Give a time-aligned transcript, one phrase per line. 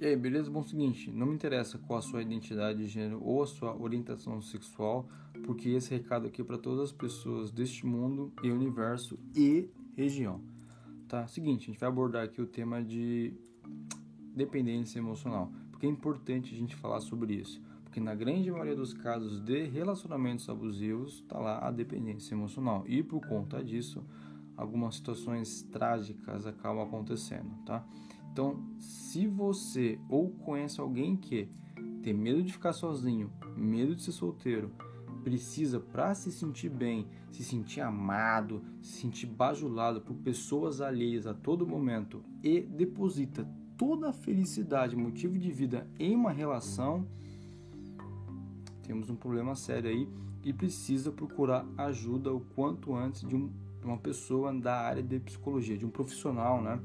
[0.00, 0.50] E aí, beleza?
[0.50, 4.40] Bom, seguinte, não me interessa qual a sua identidade de gênero ou a sua orientação
[4.40, 5.06] sexual,
[5.44, 10.40] porque esse recado aqui é para todas as pessoas deste mundo e universo e região.
[11.06, 11.26] Tá?
[11.26, 13.34] Seguinte, a gente vai abordar aqui o tema de
[14.34, 18.94] dependência emocional, porque é importante a gente falar sobre isso, porque na grande maioria dos
[18.94, 24.02] casos de relacionamentos abusivos está lá a dependência emocional e por conta disso
[24.60, 27.82] algumas situações trágicas acabam acontecendo, tá?
[28.30, 31.48] Então, se você ou conhece alguém que
[32.02, 34.70] tem medo de ficar sozinho, medo de ser solteiro,
[35.24, 41.34] precisa para se sentir bem, se sentir amado, se sentir bajulado por pessoas alheias a
[41.34, 43.48] todo momento e deposita
[43.78, 47.06] toda a felicidade, motivo de vida em uma relação,
[48.82, 50.08] temos um problema sério aí
[50.44, 53.50] e precisa procurar ajuda o quanto antes de um,
[53.82, 56.80] uma pessoa da área de psicologia, de um profissional, né?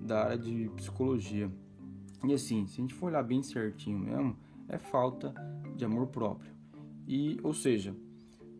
[0.00, 1.50] da área de psicologia.
[2.24, 4.36] E assim, se a gente for olhar bem certinho mesmo,
[4.68, 5.34] é falta
[5.76, 6.52] de amor próprio.
[7.06, 7.94] E, ou seja,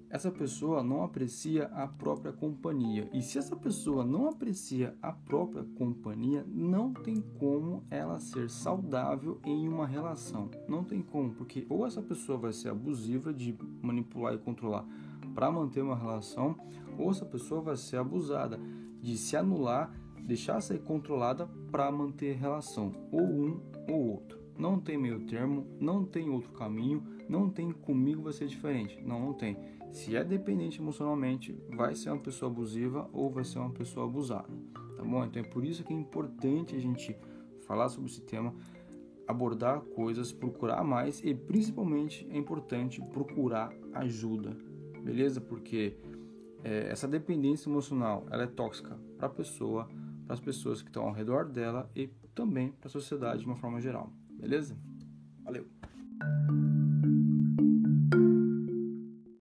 [0.08, 3.08] essa pessoa não aprecia a própria companhia.
[3.12, 9.40] E se essa pessoa não aprecia a própria companhia, não tem como ela ser saudável
[9.44, 10.50] em uma relação.
[10.68, 14.84] Não tem como, porque ou essa pessoa vai ser abusiva de manipular e controlar
[15.40, 16.54] para manter uma relação,
[16.98, 18.60] ou essa pessoa vai ser abusada
[19.00, 19.90] de se anular
[20.26, 24.38] deixar ser controlada para manter relação, ou um ou outro.
[24.58, 29.00] Não tem meio termo, não tem outro caminho, não tem comigo vai ser diferente.
[29.02, 29.56] Não, não tem.
[29.90, 34.50] Se é dependente emocionalmente, vai ser uma pessoa abusiva ou vai ser uma pessoa abusada.
[34.94, 35.24] Tá bom?
[35.24, 37.16] Então é por isso que é importante a gente
[37.66, 38.54] falar sobre esse tema,
[39.26, 44.69] abordar coisas, procurar mais e principalmente é importante procurar ajuda.
[45.02, 45.40] Beleza?
[45.40, 45.96] Porque
[46.62, 49.88] é, essa dependência emocional ela é tóxica para a pessoa
[50.30, 53.56] para as pessoas que estão ao redor dela e também para a sociedade de uma
[53.56, 54.12] forma geral.
[54.38, 54.78] Beleza?
[55.42, 55.66] Valeu!